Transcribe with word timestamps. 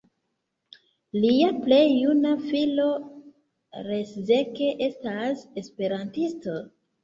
Lia 1.25 1.49
plej 1.67 1.81
juna 1.89 2.33
filo 2.47 2.89
Leszek 3.93 4.61
estas 4.91 5.47
esperantisto. 5.65 6.61